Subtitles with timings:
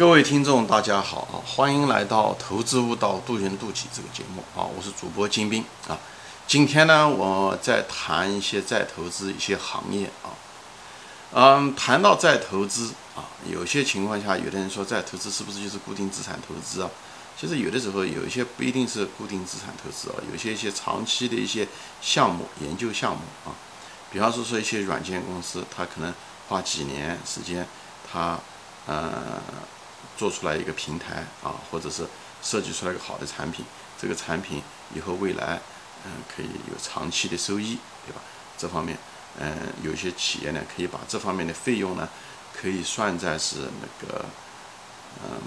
[0.00, 1.36] 各位听众，大家好啊！
[1.44, 4.64] 欢迎来到《投资悟道，渡人渡己》这个节目啊！
[4.64, 5.98] 我是主播金兵啊。
[6.46, 10.32] 今天呢，我在谈一些再投资一些行业啊。
[11.34, 16.88] 嗯，谈到再投资啊，有些情况下，有的人说再投资是不是就是固定资产投资啊？
[17.38, 21.68] 其实有的时候有一些不一定是固定资产投资啊，有些一些长期的一些
[22.00, 23.52] 项目研究项目啊。
[24.10, 26.14] 比方说说一些软件公司，它可能
[26.48, 27.68] 花几年时间，
[28.10, 28.38] 它
[28.86, 29.42] 呃
[30.20, 32.06] 做出来一个平台啊，或者是
[32.42, 33.64] 设计出来一个好的产品，
[33.98, 34.62] 这个产品
[34.94, 35.58] 以后未来
[36.04, 38.20] 嗯可以有长期的收益，对吧？
[38.58, 38.98] 这方面。
[39.38, 42.06] 嗯，有些企业呢，可以把这方面的费用呢，
[42.52, 44.26] 可以算在是那个，
[45.22, 45.40] 嗯，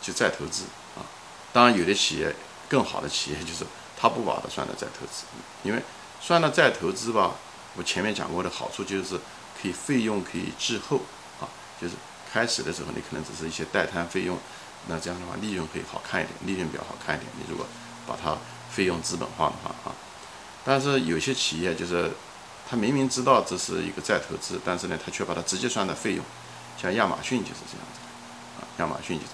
[0.00, 0.62] 就再投资
[0.96, 1.04] 啊。
[1.52, 2.34] 当然，有的企业
[2.68, 3.66] 更好的企业就是
[4.00, 5.24] 他不把它算在再投资，
[5.64, 5.82] 因为
[6.20, 7.34] 算到再投资吧，
[7.76, 9.18] 我前面讲过的好处就是
[9.60, 11.00] 可以费用可以滞后
[11.40, 11.50] 啊，
[11.82, 11.94] 就是
[12.32, 14.38] 开始的时候你可能只是一些代摊费用，
[14.88, 17.30] 那这样的话利润会好看一点，利润比较好看一点。
[17.38, 17.66] 你如果
[18.06, 18.36] 把它
[18.70, 19.94] 费用资本化的话啊，
[20.64, 22.10] 但是有些企业就是。
[22.70, 26.24] 他明明知道这是一个再投资，但是呢，他却把它直接算在费用。
[26.76, 29.32] 像亚马逊就是这样子，啊，亚马逊就是，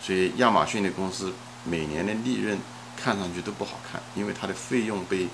[0.00, 1.32] 所以亚马逊的公司
[1.64, 2.56] 每年的利润
[2.96, 5.26] 看上去都不好看，因为它的费用被，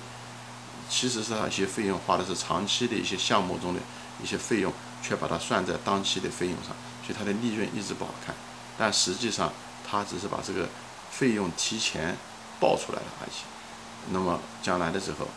[0.89, 3.79] 其实是它一些费用花的是长期的一些项目中的
[4.21, 4.71] 一些费用，
[5.01, 8.33] 却把它算在当期的费用上，所以它的利润一直不好看。
[8.77, 9.51] 但实际上，
[9.89, 10.67] 它只是把这个
[11.11, 12.15] 费用提前
[12.59, 14.11] 报出来了而已。
[14.11, 15.27] 那么将来的时候。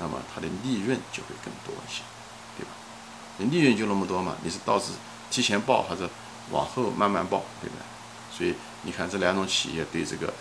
[0.00, 2.02] 那么它的利润就会更多一些，
[2.56, 2.70] 对吧？
[3.38, 4.92] 你利润就那么多嘛，你是到是
[5.28, 6.08] 提前报还是
[6.52, 7.82] 往后慢慢报，对不对？
[8.30, 10.32] 所以你看这两种企业对这个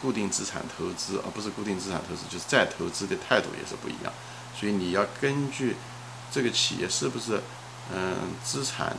[0.00, 4.12] 固定资产投资，而不是固定资产投资，就是再投资的态度也是不一样。
[4.54, 5.74] 所以你要根据
[6.32, 7.42] 这个企业是不是
[7.94, 8.96] 嗯资产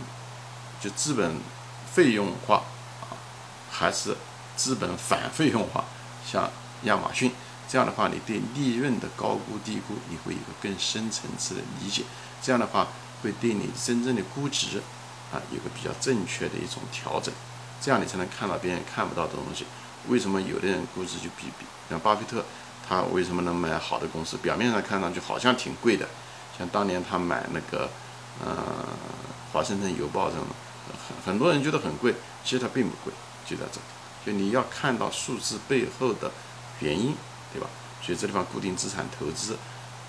[0.79, 1.35] 就资本
[1.91, 2.63] 费用化
[3.01, 3.17] 啊，
[3.71, 4.15] 还是
[4.55, 5.83] 资本反费用化，
[6.25, 6.49] 像
[6.83, 7.31] 亚马逊。
[7.67, 12.03] 这样的话，你对利润的高估低估，你会有个更深层次的理解。
[12.39, 12.87] 这样的话，
[13.23, 14.77] 会对你真正的估值
[15.31, 17.33] 啊，有个比较正确的一种调整。
[17.81, 19.65] 这样你才能看到别人看不到的东西。
[20.07, 22.45] 为什么有的人估值就比比，像巴菲特，
[22.87, 24.37] 他为什么能买好的公司？
[24.37, 26.07] 表面上看上去好像挺贵的，
[26.57, 27.89] 像当年他买那个，
[28.43, 28.87] 呃，
[29.51, 30.45] 华盛顿邮报这种，
[31.07, 33.13] 很很多人觉得很贵，其实它并不贵，
[33.45, 33.79] 就在这。
[34.25, 36.31] 就你要看到数字背后的
[36.79, 37.15] 原因。
[37.53, 37.69] 对吧？
[38.01, 39.55] 所以这地方固定资产投资，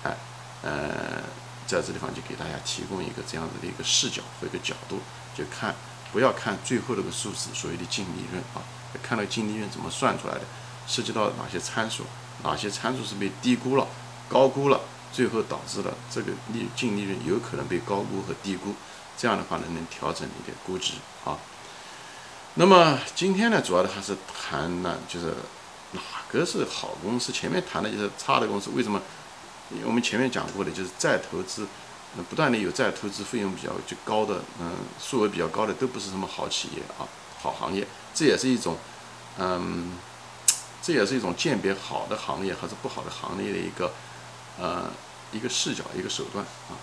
[0.01, 0.17] 哎，
[0.63, 1.21] 呃，
[1.67, 4.99] 在这地方就给大家提供一个这样子的一个视角和一个角度，
[5.35, 5.75] 就看
[6.11, 8.65] 不要看最后那个数字，所谓的净利润啊，
[9.03, 10.41] 看到净利润怎么算出来的，
[10.87, 12.05] 涉及到哪些参数，
[12.41, 13.87] 哪些参数是被低估了、
[14.27, 14.81] 高估了，
[15.15, 18.75] 最后导致了这个利净利润有可能被高估和低估，
[19.17, 21.37] 这样的话呢，能调整你的估值啊。
[22.55, 24.17] 那么今天呢，主要的还是
[24.51, 25.33] 谈呢，就是。
[25.91, 27.31] 哪个是好公司？
[27.31, 28.69] 前面谈的就是差的公司。
[28.75, 29.01] 为什么？
[29.71, 31.65] 因为我们前面讲过的，就是再投资，
[32.17, 37.07] 那不断的有再投资费用比较就高的，嗯，数额比较高的，都不是什么好企业啊，
[37.41, 37.87] 好行业。
[38.13, 38.75] 这也是一种，
[39.37, 39.97] 嗯，
[40.81, 43.93] 这也是一种鉴别好的行业还是不好的行业的一个，
[44.59, 44.91] 呃，
[45.31, 46.77] 一个视角，一个手段啊。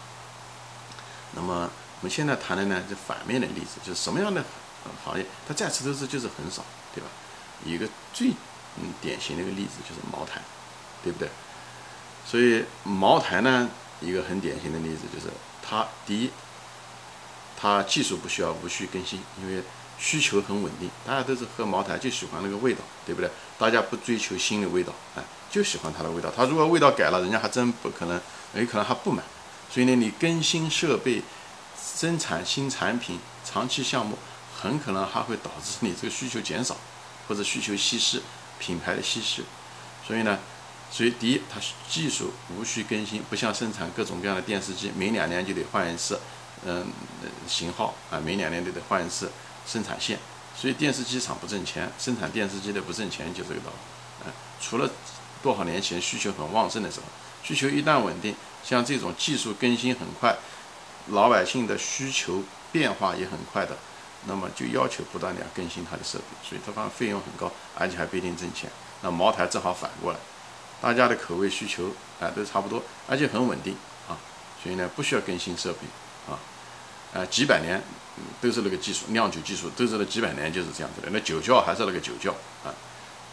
[1.35, 1.71] 那么
[2.01, 4.45] 我们现在谈的呢，就反面的例子，就是什么样的
[5.05, 6.65] 行业，它再次投资就是很少，
[6.95, 7.09] 对吧？
[7.65, 8.31] 一个最
[8.77, 10.41] 嗯，典型的一个例子就是茅台，
[11.03, 11.29] 对不对？
[12.27, 13.69] 所以茅台呢，
[14.01, 15.27] 一个很典型的例子就是
[15.63, 16.31] 它第一，
[17.57, 19.63] 它技术不需要无需更新，因为
[19.99, 23.31] 需求很稳定，大家都是喝茅台就喜欢那个味道，对不对？
[23.59, 26.33] 大家不追求新的味道，哎，就喜欢它的味道。
[26.35, 28.21] 它如果味道改了，人家还真不可能，
[28.55, 29.23] 有可能还不买。
[29.71, 31.23] 所以呢，你更新设备、
[31.81, 34.19] 生产新产品、长期项目，
[34.61, 36.77] 很可能还会导致你这个需求减少
[37.29, 38.21] 或者需求稀释。
[38.59, 39.43] 品牌的稀释，
[40.07, 40.39] 所以呢，
[40.89, 46.21] 所以第一，它技术无需更新，不像生产各种各样的电视机，每两年就得换一次，
[46.65, 46.87] 嗯，
[47.49, 49.33] 型号啊，每两年都得换一次
[49.67, 50.17] 生产线，
[50.57, 54.29] 所以电视机厂不挣钱，生产电视机的不挣钱，就这个道理。
[54.29, 54.89] 啊，除了
[55.43, 57.07] 多少年前需求很旺盛的时候，
[57.43, 58.35] 需求一旦稳定，
[58.65, 60.37] 像这种技术更新很快，
[61.09, 63.77] 老百姓的需求变化也很快的。
[64.25, 68.71] 那么就要求不断的更新它的设备，所以它方费用很高，而且还不一定挣钱。
[69.01, 70.19] 那茅台正好反过来，
[70.81, 71.91] 大家的口味需求
[72.21, 73.77] 啊都差不多，而且很稳定
[74.09, 74.15] 啊，
[74.63, 75.79] 所以呢不需要更新设备
[76.33, 76.39] 啊，
[77.13, 77.83] 呃几百年
[78.41, 81.09] 都是那个技术，酿酒技术都是那几百年就是这样子的。
[81.11, 82.31] 那酒窖还是那个酒窖
[82.65, 82.71] 啊，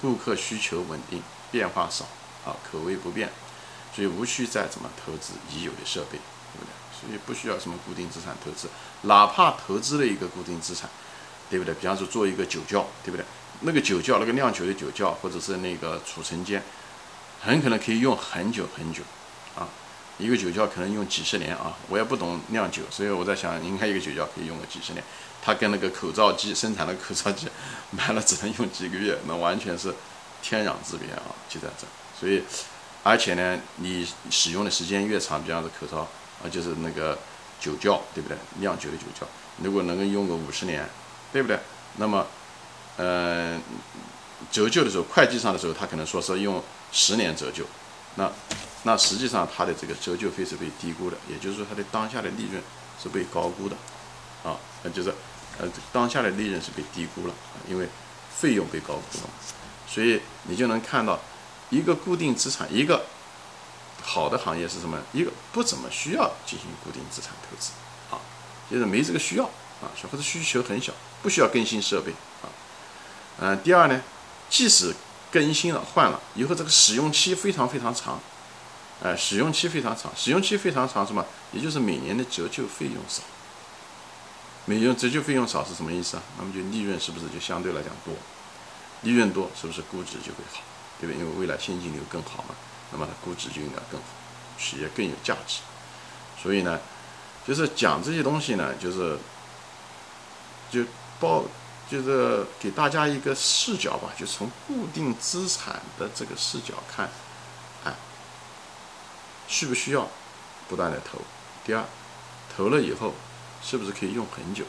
[0.01, 2.05] 顾客需求稳定，变化少
[2.45, 3.29] 啊，口味不变，
[3.93, 6.71] 所以无需再怎么投资已有的设备，对不对？
[6.99, 8.67] 所以不需要什么固定资产投资，
[9.03, 10.89] 哪怕投资了一个固定资产，
[11.49, 11.73] 对不对？
[11.75, 13.25] 比方说做一个酒窖，对不对？
[13.61, 16.63] 那个酒窖，那个酿酒的酒窖，或者是那个储存间，
[17.41, 19.01] 很可能可以用很久很久，
[19.55, 19.67] 啊，
[20.17, 21.75] 一个酒窖可能用几十年啊。
[21.89, 25.03] 我也不懂酿酒，所以我在想，应该一个酒窖可以用个几十年。
[25.41, 27.47] 它跟那个口罩机生产的口罩机
[27.91, 29.93] 买了只能用几个月，那完全是
[30.41, 31.87] 天壤之别啊，就在这。
[32.19, 32.43] 所以，
[33.03, 35.99] 而且呢，你使用的时间越长，比方说口罩
[36.43, 37.17] 啊，就是那个
[37.59, 38.37] 酒窖，对不对？
[38.59, 39.25] 酿酒的酒窖，
[39.63, 40.87] 如果能够用个五十年，
[41.31, 41.59] 对不对？
[41.97, 42.27] 那么，
[42.97, 43.61] 嗯，
[44.51, 47.65] 折旧的时候，会计上的时候，他可能说是用十年折旧，
[48.15, 48.31] 那
[48.83, 52.61] 那实际上它的这个折旧费是被低估的，也就是说它的当下的利润
[53.01, 53.75] 是被高估的，
[54.43, 55.13] 啊，那就是。
[55.61, 57.33] 呃，当下的利润是被低估了，
[57.67, 57.85] 因为
[58.33, 59.29] 费用被高估了，
[59.89, 61.19] 所以你就能看到
[61.69, 63.05] 一个固定资产，一个
[64.03, 64.99] 好的行业是什么？
[65.11, 67.71] 一个不怎么需要进行固定资产投资
[68.11, 68.21] 啊，
[68.69, 69.45] 就是没这个需要
[69.81, 70.93] 啊，或者需求很小，
[71.23, 72.11] 不需要更新设备
[72.43, 72.45] 啊。
[73.39, 74.01] 嗯，第二呢，
[74.49, 74.95] 即使
[75.31, 78.19] 更新了换了以后，这个使用期非常非常长，
[79.03, 81.25] 哎，使用期非常长，使用期非常长什么？
[81.51, 83.23] 也就是每年的折旧费用少。
[84.65, 86.23] 每用折旧费用少是什么意思啊？
[86.37, 88.13] 那么就利润是不是就相对来讲多？
[89.01, 90.61] 利润多是不是估值就会好？
[90.99, 91.21] 对不对？
[91.21, 92.55] 因为未来现金流更好嘛，
[92.91, 94.07] 那么它估值就应该更好，
[94.57, 95.61] 企业更有价值。
[96.41, 96.79] 所以呢，
[97.47, 99.17] 就是讲这些东西呢，就是
[100.69, 100.83] 就
[101.19, 101.43] 报
[101.89, 107.09] 就是给大家一个视角吧，就从固定资产的这个视角看，
[107.85, 107.93] 哎，
[109.47, 110.07] 需不需要
[110.67, 111.19] 不断的投？
[111.65, 111.83] 第二，
[112.55, 113.13] 投了以后。
[113.61, 114.63] 是不是可以用很久？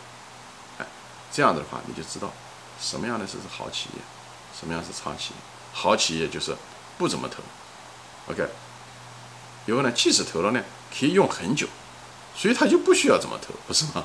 [0.77, 0.87] 哎，
[1.31, 2.33] 这样的话你就知道
[2.81, 4.03] 什么样的是是好企业，
[4.61, 5.37] 什么样是差企业。
[5.73, 6.55] 好企业就是
[6.99, 7.43] 不怎么投
[8.31, 8.47] ，OK。
[9.67, 10.63] 以后呢，即使投了呢，
[10.93, 11.67] 可以用很久，
[12.37, 14.05] 所以他就不需要怎么投，不是吗？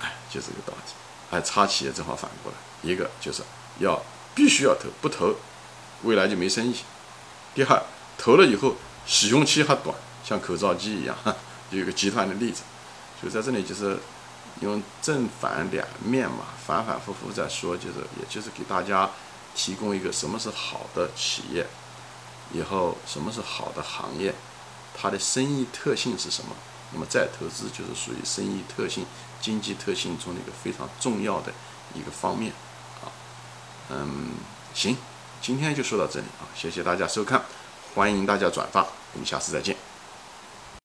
[0.00, 0.92] 哎，就这个道理。
[1.30, 3.42] 哎，差企业正好反过来，一个就是
[3.78, 4.00] 要
[4.34, 5.34] 必须要投，不投
[6.02, 6.76] 未来就没生意。
[7.54, 7.82] 第二，
[8.16, 8.76] 投了以后
[9.06, 11.16] 使用期还短，像口罩机一样，
[11.70, 12.62] 有一个集团的例子。
[13.22, 13.98] 就在这里，就是
[14.60, 19.10] 用正反两面嘛，反反复复在说，就是也就是给大家
[19.58, 21.66] 提供一个什么是好的企业，
[22.52, 24.32] 以后什么是好的行业，
[24.96, 26.54] 它的生意特性是什么？
[26.92, 29.04] 那么再投资就是属于生意特性、
[29.40, 31.52] 经济特性中的一个非常重要的
[31.92, 32.52] 一个方面
[33.02, 33.10] 啊。
[33.90, 34.30] 嗯，
[34.72, 34.96] 行，
[35.42, 37.44] 今天就说到这里啊，谢谢大家收看，
[37.96, 39.87] 欢迎大家转发，我们下次再见。